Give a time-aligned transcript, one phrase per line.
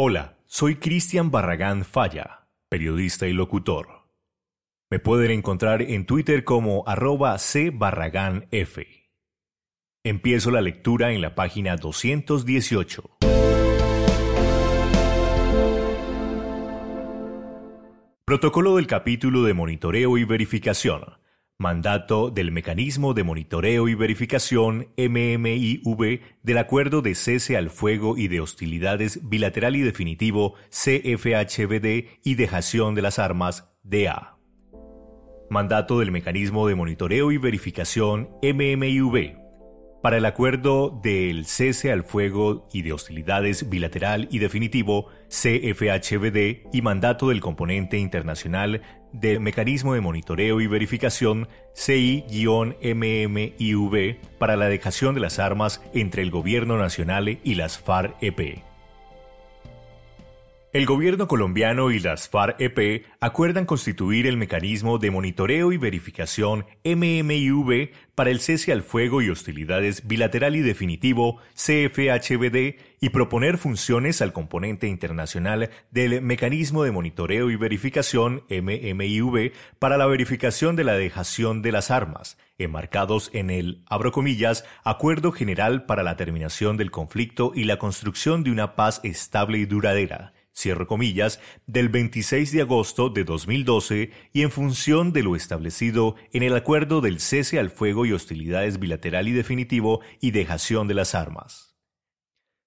[0.00, 4.04] Hola, soy Cristian Barragán Falla, periodista y locutor.
[4.92, 8.78] Me pueden encontrar en Twitter como arroba cbarragánf.
[10.04, 13.10] Empiezo la lectura en la página 218.
[18.24, 21.17] Protocolo del capítulo de monitoreo y verificación
[21.60, 28.28] Mandato del Mecanismo de Monitoreo y Verificación MMIV del Acuerdo de Cese al Fuego y
[28.28, 34.38] de Hostilidades Bilateral y Definitivo CFHBD y Dejación de las Armas DA.
[35.50, 39.47] Mandato del Mecanismo de Monitoreo y Verificación MMIV
[40.02, 46.82] para el acuerdo del cese al fuego y de hostilidades bilateral y definitivo CFHBD y
[46.82, 52.36] mandato del componente internacional del mecanismo de monitoreo y verificación CI-MMIV
[54.38, 58.62] para la dejación de las armas entre el gobierno nacional y las FARC-EP.
[60.70, 67.92] El gobierno colombiano y las FARC-EP acuerdan constituir el mecanismo de monitoreo y verificación MMIV
[68.14, 74.34] para el cese al fuego y hostilidades bilateral y definitivo CFHBD y proponer funciones al
[74.34, 81.62] componente internacional del mecanismo de monitoreo y verificación MMIV para la verificación de la dejación
[81.62, 87.52] de las armas, enmarcados en el, abro comillas, Acuerdo General para la Terminación del Conflicto
[87.54, 93.10] y la Construcción de una Paz Estable y Duradera cierro comillas, del 26 de agosto
[93.10, 98.06] de 2012 y en función de lo establecido en el acuerdo del cese al fuego
[98.06, 101.76] y hostilidades bilateral y definitivo y dejación de las armas.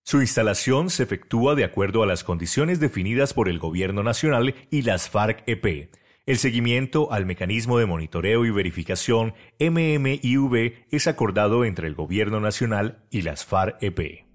[0.03, 4.81] Su instalación se efectúa de acuerdo a las condiciones definidas por el Gobierno Nacional y
[4.81, 5.91] las FARC-EP.
[6.25, 13.03] El seguimiento al mecanismo de monitoreo y verificación MMIV es acordado entre el Gobierno Nacional
[13.11, 14.30] y las FARC-EP.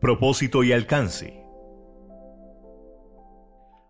[0.00, 1.44] Propósito y alcance.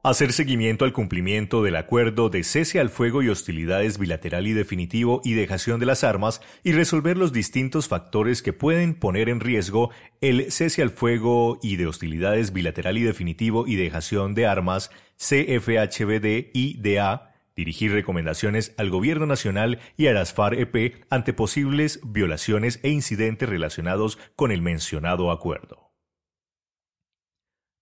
[0.02, 5.20] Hacer seguimiento al cumplimiento del acuerdo de cese al fuego y hostilidades bilateral y definitivo
[5.22, 9.90] y dejación de las armas y resolver los distintos factores que pueden poner en riesgo
[10.20, 16.50] el cese al fuego y de hostilidades bilateral y definitivo y dejación de armas CFHBD
[16.52, 22.88] y DA dirigir recomendaciones al Gobierno Nacional y a las FARC-EP ante posibles violaciones e
[22.88, 25.89] incidentes relacionados con el mencionado acuerdo.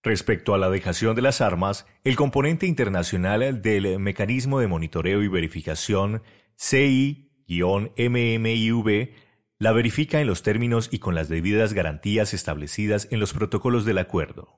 [0.02, 5.28] Respecto a la dejación de las armas, el componente internacional del Mecanismo de Monitoreo y
[5.28, 6.22] Verificación
[6.56, 7.28] CI-MMIV
[9.58, 13.98] la verifica en los términos y con las debidas garantías establecidas en los protocolos del
[13.98, 14.57] acuerdo.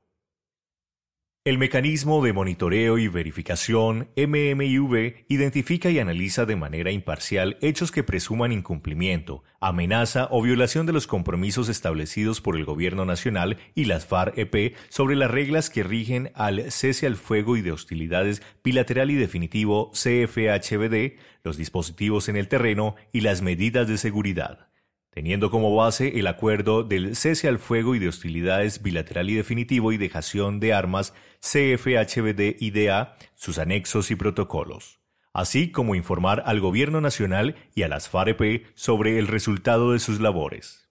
[1.43, 8.03] El mecanismo de monitoreo y verificación MMIV identifica y analiza de manera imparcial hechos que
[8.03, 14.07] presuman incumplimiento, amenaza o violación de los compromisos establecidos por el Gobierno Nacional y las
[14.07, 19.15] FARC-EP sobre las reglas que rigen al cese al fuego y de hostilidades bilateral y
[19.15, 24.70] definitivo CFHBD, los dispositivos en el terreno y las medidas de seguridad
[25.11, 29.93] teniendo como base el acuerdo del cese al fuego y de hostilidades bilateral y definitivo
[29.93, 35.01] y dejación de armas CFHBD-IDA, sus anexos y protocolos,
[35.33, 40.21] así como informar al Gobierno Nacional y a las FAREP sobre el resultado de sus
[40.21, 40.91] labores.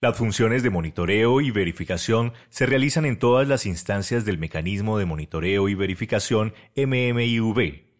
[0.00, 5.06] Las funciones de monitoreo y verificación se realizan en todas las instancias del mecanismo de
[5.06, 7.93] monitoreo y verificación MMIV,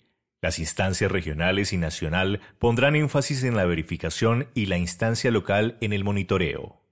[0.45, 5.95] las instancias regionales y nacional pondrán énfasis en la verificación y la instancia local en
[5.95, 6.83] el monitoreo.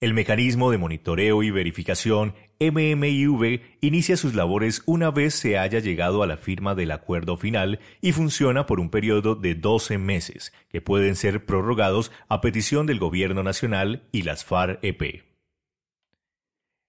[0.00, 6.22] El mecanismo de monitoreo y verificación MMIV inicia sus labores una vez se haya llegado
[6.22, 10.82] a la firma del acuerdo final y funciona por un periodo de 12 meses, que
[10.82, 15.24] pueden ser prorrogados a petición del Gobierno Nacional y las FARC-EP.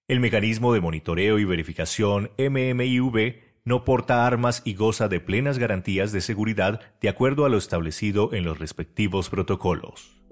[0.08, 6.12] El mecanismo de monitoreo y verificación MMIV no porta armas y goza de plenas garantías
[6.12, 10.22] de seguridad de acuerdo a lo establecido en los respectivos protocolos.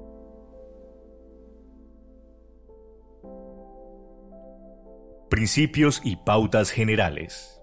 [5.30, 7.60] Principios y pautas generales.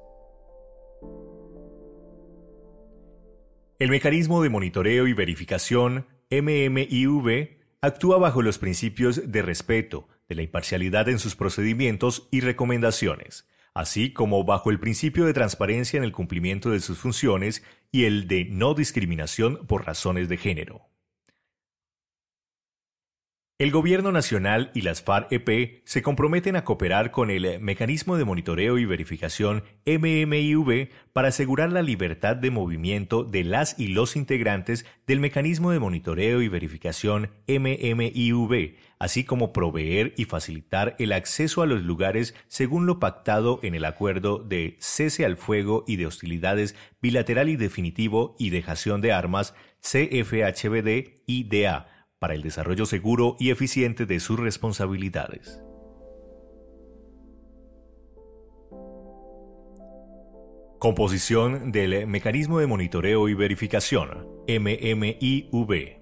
[3.80, 10.42] El mecanismo de monitoreo y verificación MMIV actúa bajo los principios de respeto, de la
[10.42, 16.12] imparcialidad en sus procedimientos y recomendaciones, así como bajo el principio de transparencia en el
[16.12, 20.90] cumplimiento de sus funciones y el de no discriminación por razones de género.
[23.60, 28.78] El Gobierno Nacional y las FARC-EP se comprometen a cooperar con el Mecanismo de Monitoreo
[28.78, 35.20] y Verificación MMIV para asegurar la libertad de movimiento de las y los integrantes del
[35.20, 41.82] Mecanismo de Monitoreo y Verificación MMIV, así como proveer y facilitar el acceso a los
[41.82, 47.50] lugares según lo pactado en el acuerdo de cese al fuego y de hostilidades bilateral
[47.50, 54.40] y definitivo y dejación de armas CFHBD-IDA para el desarrollo seguro y eficiente de sus
[54.40, 55.62] responsabilidades.
[60.80, 65.98] Composición del Mecanismo de Monitoreo y Verificación, MMIV.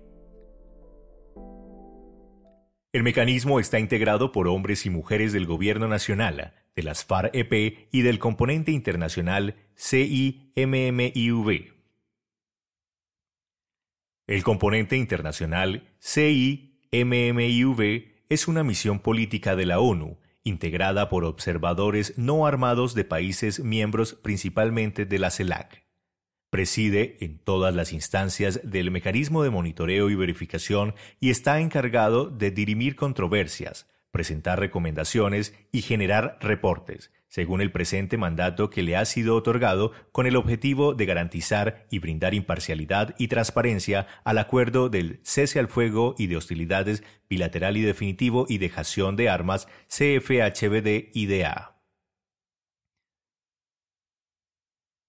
[2.92, 8.02] El mecanismo está integrado por hombres y mujeres del Gobierno Nacional, de las FARC-EP y
[8.04, 11.75] del componente internacional CIMMIV.
[14.27, 16.95] El componente internacional CIMMIV
[18.27, 24.13] es una misión política de la ONU, integrada por observadores no armados de países miembros
[24.16, 25.86] principalmente de la CELAC.
[26.50, 32.50] Preside en todas las instancias del mecanismo de monitoreo y verificación y está encargado de
[32.50, 39.36] dirimir controversias, presentar recomendaciones y generar reportes, según el presente mandato que le ha sido
[39.36, 45.60] otorgado con el objetivo de garantizar y brindar imparcialidad y transparencia al acuerdo del cese
[45.60, 51.76] al fuego y de hostilidades bilateral y definitivo y dejación de armas CFHBD-IDA.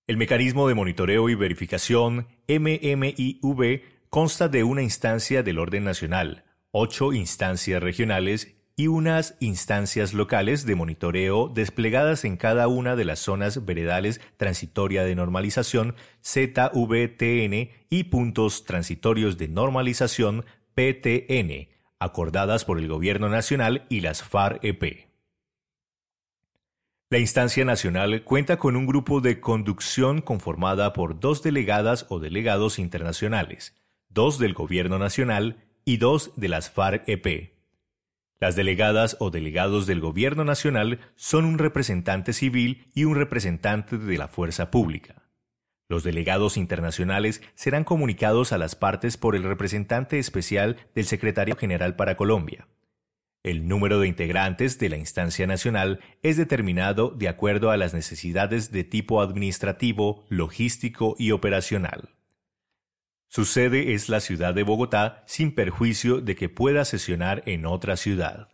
[0.09, 6.43] El mecanismo de monitoreo y verificación MMIV consta de una instancia del orden nacional,
[6.73, 13.21] ocho instancias regionales y unas instancias locales de monitoreo desplegadas en cada una de las
[13.21, 20.45] zonas veredales transitoria de normalización ZVTN y puntos transitorios de normalización
[20.75, 21.69] PTN,
[21.99, 25.07] acordadas por el Gobierno Nacional y las FARC-EP.
[27.09, 32.79] La instancia nacional cuenta con un grupo de conducción conformada por dos delegadas o delegados
[32.79, 33.75] internacionales,
[34.11, 37.56] dos del Gobierno Nacional y dos de las FARC-EP
[38.39, 44.19] las delegadas o delegados del Gobierno Nacional son un representante civil y un representante de
[44.19, 45.23] la fuerza pública.
[45.89, 51.95] Los delegados internacionales serán comunicados a las partes por el representante especial del Secretario General
[51.97, 52.67] para Colombia.
[53.45, 58.73] El número de integrantes de la instancia nacional es determinado de acuerdo a las necesidades
[58.73, 62.11] de tipo administrativo, logístico y operacional.
[63.29, 67.97] Su sede es la ciudad de Bogotá sin perjuicio de que pueda sesionar en otra
[67.97, 68.49] ciudad.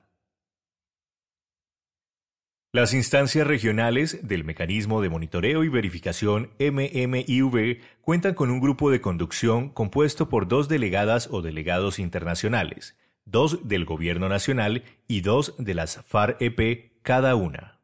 [2.75, 9.03] Las instancias regionales del Mecanismo de Monitoreo y Verificación MMIV cuentan con un grupo de
[9.03, 12.97] conducción compuesto por dos delegadas o delegados internacionales,
[13.27, 17.82] dos del Gobierno Nacional y dos de las FARC-EP cada una.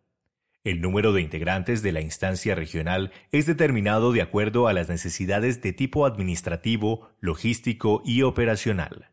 [0.68, 5.62] El número de integrantes de la instancia regional es determinado de acuerdo a las necesidades
[5.62, 9.08] de tipo administrativo, logístico y operacional.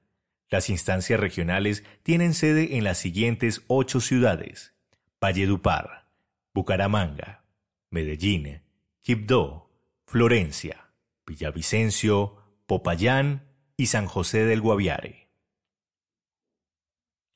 [0.50, 4.74] Las instancias regionales tienen sede en las siguientes ocho ciudades:
[5.22, 6.10] Valledupar,
[6.54, 7.46] Bucaramanga,
[7.90, 8.60] Medellín,
[9.01, 9.72] Quibdó,
[10.06, 10.92] Florencia,
[11.25, 12.36] Villavicencio,
[12.66, 13.46] Popayán
[13.78, 15.25] y San José del Guaviare.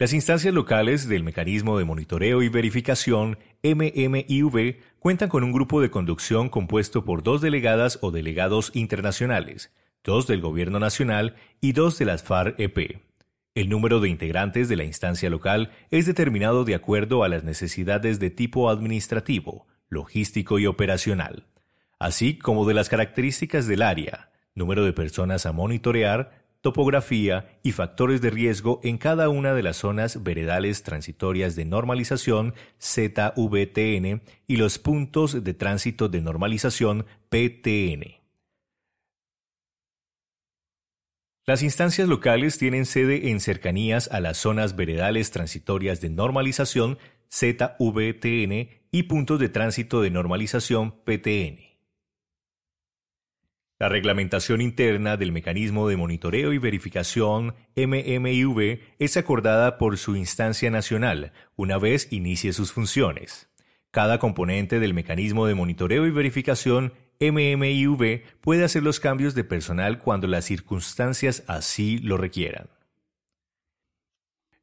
[0.02, 5.92] Las instancias locales del Mecanismo de Monitoreo y Verificación MMIV cuentan con un grupo de
[5.92, 9.74] conducción compuesto por dos delegadas o delegados internacionales,
[10.06, 13.02] dos del Gobierno Nacional y dos de las FARC-EP.
[13.56, 18.22] El número de integrantes de la instancia local es determinado de acuerdo a las necesidades
[18.22, 21.44] de tipo administrativo, logístico y operacional,
[22.00, 28.22] así como de las características del área, número de personas a monitorear, topografía y factores
[28.22, 34.80] de riesgo en cada una de las zonas veredales transitorias de normalización ZVTN y los
[34.80, 38.20] puntos de tránsito de normalización PTN.
[41.46, 47.00] Las instancias locales tienen sede en cercanías a las zonas veredales transitorias de normalización
[47.32, 51.69] ZVTN y puntos de tránsito de normalización PTN.
[53.80, 60.70] La reglamentación interna del mecanismo de monitoreo y verificación MMIV es acordada por su instancia
[60.70, 63.50] nacional una vez inicie sus funciones.
[63.90, 70.00] Cada componente del mecanismo de monitoreo y verificación MMIV puede hacer los cambios de personal
[70.00, 72.70] cuando las circunstancias así lo requieran.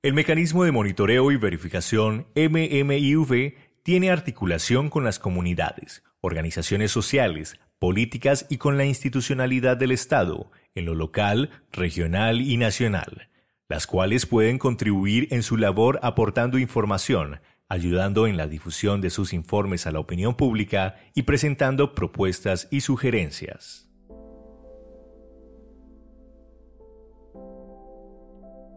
[0.03, 8.47] El mecanismo de monitoreo y verificación MMIV tiene articulación con las comunidades, organizaciones sociales, políticas
[8.49, 13.29] y con la institucionalidad del Estado, en lo local, regional y nacional.
[13.69, 19.33] las cuales pueden contribuir en su labor aportando información, ayudando en la difusión de sus
[19.33, 23.91] informes a la opinión pública y presentando propuestas y sugerencias.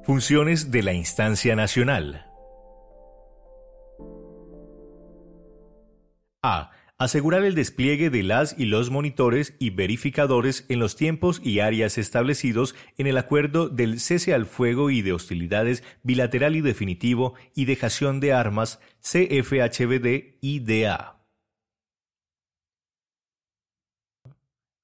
[0.03, 2.25] Funciones de la instancia nacional.
[6.41, 6.71] A.
[7.01, 11.97] Asegurar el despliegue de las y los monitores y verificadores en los tiempos y áreas
[11.97, 17.63] establecidos en el acuerdo del cese al fuego y de hostilidades bilateral y definitivo y
[17.63, 20.35] dejación de armas CFHBD-IDA.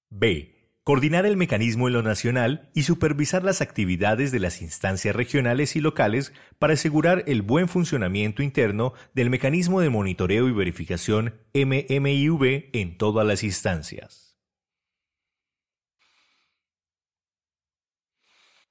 [0.09, 0.54] B
[0.85, 5.81] coordinar el mecanismo en lo nacional y supervisar las actividades de las instancias regionales y
[5.81, 12.99] locales para asegurar el buen funcionamiento interno del mecanismo de monitoreo y verificación MMIV en
[12.99, 14.37] todas las instancias.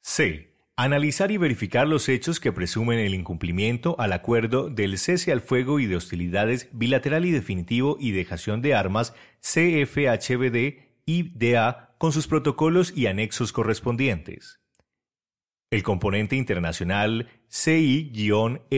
[0.00, 0.54] C.
[0.76, 5.80] Analizar y verificar los hechos que presumen el incumplimiento al acuerdo del cese al fuego
[5.80, 12.92] y de hostilidades bilateral y definitivo y dejación de armas CFHBD IDA con sus protocolos
[12.94, 14.61] y anexos correspondientes.
[15.70, 18.75] El componente internacional CI-MMIV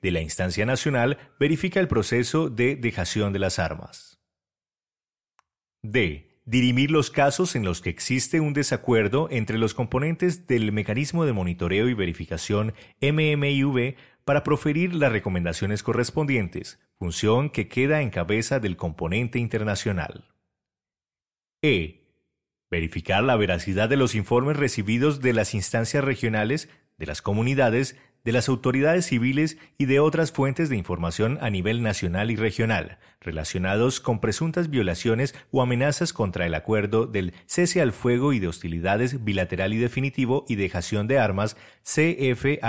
[0.00, 4.18] de la instancia nacional verifica el proceso de dejación de las armas.
[5.82, 6.40] D.
[6.46, 11.34] Dirimir los casos en los que existe un desacuerdo entre los componentes del mecanismo de
[11.34, 18.78] monitoreo y verificación MMIV para proferir las recomendaciones correspondientes, función que queda en cabeza del
[18.78, 20.29] componente internacional.
[21.62, 22.00] E.
[22.70, 28.32] Verificar la veracidad de los informes recibidos de las instancias regionales, de las comunidades, de
[28.32, 34.00] las autoridades civiles y de otras fuentes de información a nivel nacional y regional, relacionados
[34.00, 39.24] con presuntas violaciones o amenazas contra el acuerdo del cese al fuego y de hostilidades
[39.24, 42.66] bilateral y definitivo y dejación de armas CFHBD-IDA.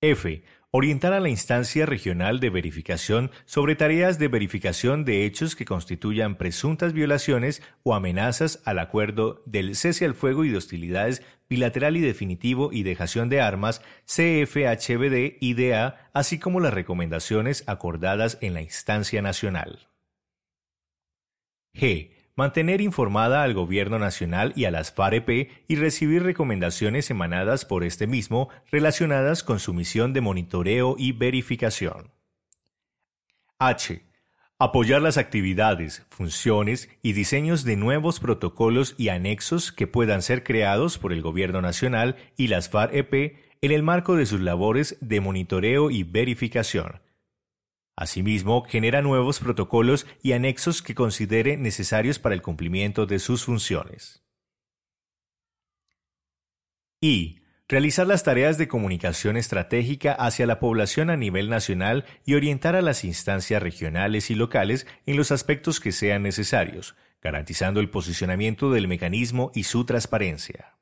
[0.00, 0.44] F
[0.76, 6.36] orientar a la instancia regional de verificación sobre tareas de verificación de hechos que constituyan
[6.36, 12.02] presuntas violaciones o amenazas al acuerdo del cese al fuego y de hostilidades bilateral y
[12.02, 19.88] definitivo y dejación de armas CFHBD-IDA, así como las recomendaciones acordadas en la instancia nacional.
[21.72, 27.82] G mantener informada al Gobierno Nacional y a las FAREP y recibir recomendaciones emanadas por
[27.82, 32.12] este mismo relacionadas con su misión de monitoreo y verificación.
[33.58, 34.02] H.
[34.58, 40.98] Apoyar las actividades, funciones y diseños de nuevos protocolos y anexos que puedan ser creados
[40.98, 45.90] por el Gobierno Nacional y las FAREP en el marco de sus labores de monitoreo
[45.90, 47.00] y verificación,
[47.96, 54.22] Asimismo, genera nuevos protocolos y anexos que considere necesarios para el cumplimiento de sus funciones.
[57.00, 57.40] Y.
[57.68, 62.82] Realizar las tareas de comunicación estratégica hacia la población a nivel nacional y orientar a
[62.82, 68.86] las instancias regionales y locales en los aspectos que sean necesarios, garantizando el posicionamiento del
[68.86, 70.78] mecanismo y su transparencia.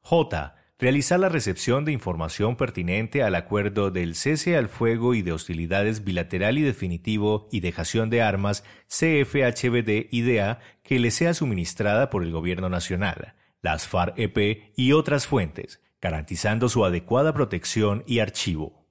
[0.00, 5.32] J realizar la recepción de información pertinente al acuerdo del cese al fuego y de
[5.32, 12.30] hostilidades bilateral y definitivo y dejación de armas CFHBD-IDA que le sea suministrada por el
[12.30, 18.86] Gobierno Nacional, las FARC-EP y otras fuentes, garantizando su adecuada protección y archivo.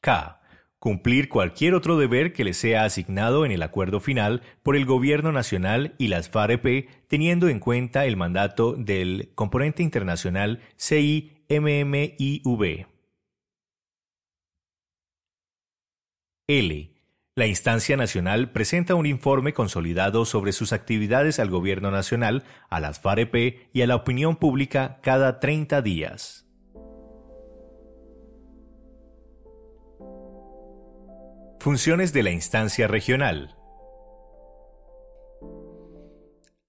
[0.00, 0.43] K
[0.84, 5.32] cumplir cualquier otro deber que le sea asignado en el acuerdo final por el Gobierno
[5.32, 11.30] Nacional y las FAREP, teniendo en cuenta el mandato del componente internacional CIMMIV.
[16.48, 16.90] L.
[17.34, 23.00] La instancia nacional presenta un informe consolidado sobre sus actividades al Gobierno Nacional, a las
[23.00, 26.43] FAREP y a la opinión pública cada 30 días.
[31.64, 33.56] Funciones de la instancia regional.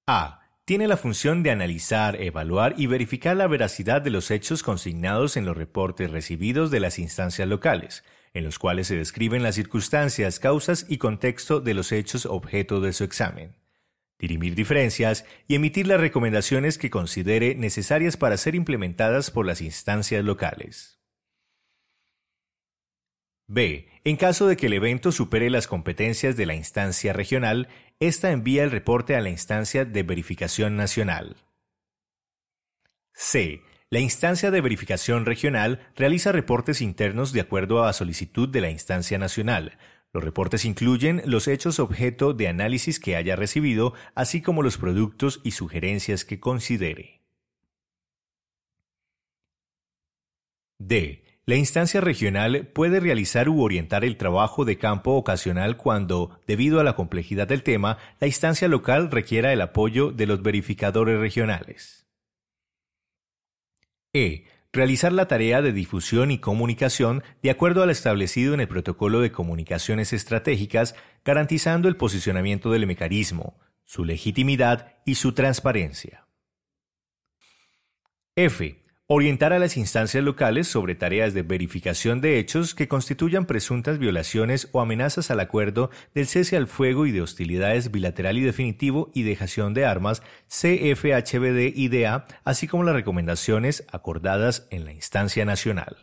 [0.08, 0.40] A.
[0.64, 5.46] Tiene la función de analizar, evaluar y verificar la veracidad de los hechos consignados en
[5.46, 10.86] los reportes recibidos de las instancias locales, en los cuales se describen las circunstancias, causas
[10.88, 13.58] y contexto de los hechos objeto de su examen.
[14.18, 20.24] Dirimir diferencias y emitir las recomendaciones que considere necesarias para ser implementadas por las instancias
[20.24, 20.95] locales.
[23.48, 23.88] B.
[24.04, 27.68] En caso de que el evento supere las competencias de la instancia regional,
[28.00, 31.38] ésta envía el reporte a la instancia de verificación nacional.
[33.14, 33.62] C.
[33.92, 39.18] La instancia de verificación regional realiza reportes internos de acuerdo a solicitud de la instancia
[39.18, 39.78] nacional,
[40.16, 45.42] Los reportes incluyen los hechos objeto de análisis que haya recibido, así como los productos
[45.44, 47.22] y sugerencias que considere.
[50.80, 51.25] D.
[51.48, 56.84] La instancia regional puede realizar u orientar el trabajo de campo ocasional cuando, debido a
[56.84, 62.08] la complejidad del tema, la instancia local requiera el apoyo de los verificadores regionales.
[64.12, 64.46] E.
[64.74, 69.32] Realizar la tarea de difusión y comunicación de acuerdo al establecido en el Protocolo de
[69.32, 76.28] Comunicaciones Estratégicas, garantizando el posicionamiento del mecanismo, su legitimidad y su transparencia.
[78.36, 84.00] F orientar a las instancias locales sobre tareas de verificación de hechos que constituyan presuntas
[84.00, 89.12] violaciones o amenazas al acuerdo del cese al fuego y de hostilidades bilateral y definitivo
[89.14, 95.98] y dejación de armas CFHBD-IDA, así como las recomendaciones acordadas en la instancia nacional.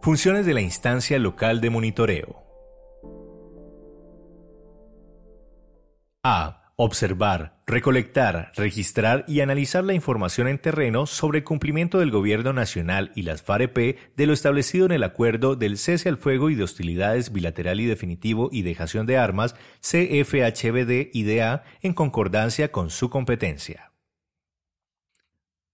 [0.00, 2.42] Funciones de la instancia local de monitoreo.
[6.22, 12.52] A observar, recolectar, registrar y analizar la información en terreno sobre el cumplimiento del Gobierno
[12.52, 16.56] Nacional y las FAREP de lo establecido en el acuerdo del cese al fuego y
[16.56, 23.92] de hostilidades bilateral y definitivo y dejación de armas CFHBD-IDA en concordancia con su competencia.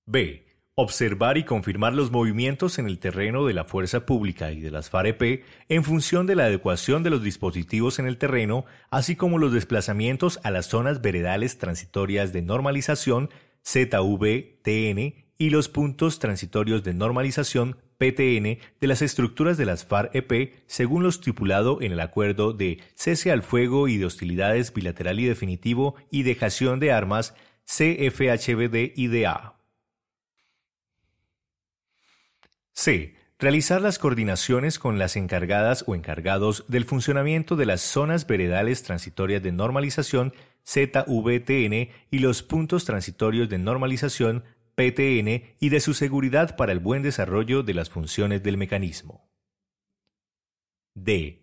[0.05, 0.50] B
[0.81, 4.89] observar y confirmar los movimientos en el terreno de la fuerza pública y de las
[4.89, 9.53] FAREP en función de la adecuación de los dispositivos en el terreno, así como los
[9.53, 13.29] desplazamientos a las zonas veredales transitorias de normalización
[13.63, 21.03] ZV-TN y los puntos transitorios de normalización PTN de las estructuras de las FAREP según
[21.03, 25.97] lo estipulado en el acuerdo de cese al fuego y de hostilidades bilateral y definitivo
[26.11, 27.35] y dejación de armas
[27.67, 29.60] CFHBD-IDA.
[32.81, 33.15] C.
[33.39, 39.43] Realizar las coordinaciones con las encargadas o encargados del funcionamiento de las zonas veredales transitorias
[39.43, 40.33] de normalización
[40.67, 44.45] ZVTN y los puntos transitorios de normalización
[44.77, 49.29] PTN y de su seguridad para el buen desarrollo de las funciones del mecanismo.
[50.95, 51.40] D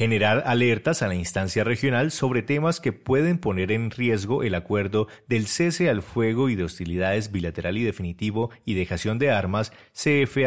[0.00, 5.08] generar alertas a la instancia regional sobre temas que pueden poner en riesgo el acuerdo
[5.28, 10.40] del cese al fuego y de hostilidades bilateral y definitivo y dejación de armas CFHBD-IDA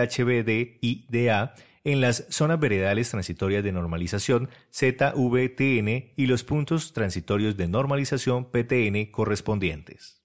[1.84, 9.12] en las zonas veredales transitorias de normalización ZVTN y los puntos transitorios de normalización PTN
[9.12, 10.24] correspondientes.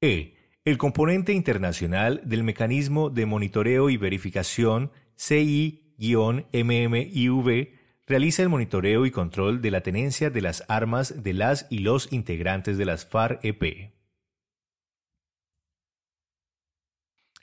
[0.00, 0.36] E.
[0.64, 9.10] El componente internacional del mecanismo de monitoreo y verificación CI MMIV realiza el monitoreo y
[9.10, 13.92] control de la tenencia de las armas de las y los integrantes de las FARC-EP.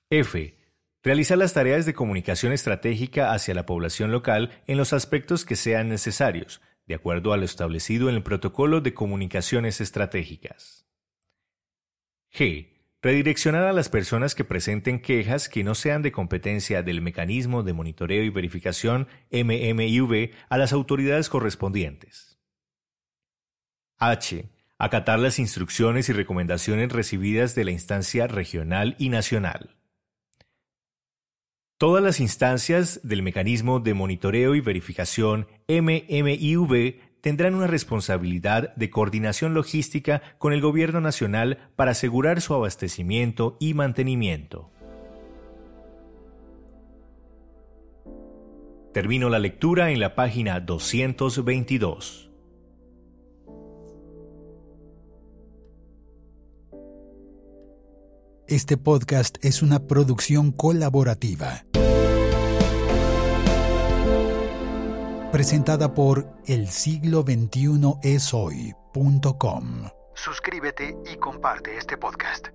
[0.10, 0.58] F.
[1.02, 5.88] Realizar las tareas de comunicación estratégica hacia la población local en los aspectos que sean
[5.88, 10.86] necesarios, de acuerdo a lo establecido en el Protocolo de Comunicaciones Estratégicas.
[12.34, 17.64] G Redireccionar a las personas que presenten quejas que no sean de competencia del mecanismo
[17.64, 22.40] de monitoreo y verificación MMIV a las autoridades correspondientes.
[23.98, 24.50] H.
[24.78, 29.78] Acatar las instrucciones y recomendaciones recibidas de la instancia regional y nacional.
[31.78, 39.54] Todas las instancias del mecanismo de monitoreo y verificación MMIV tendrán una responsabilidad de coordinación
[39.54, 44.72] logística con el Gobierno Nacional para asegurar su abastecimiento y mantenimiento.
[48.94, 52.30] Termino la lectura en la página 222.
[58.48, 61.66] Este podcast es una producción colaborativa.
[65.32, 69.90] Presentada por el siglo 21 es hoy.com.
[70.16, 72.50] Suscríbete y comparte este podcast.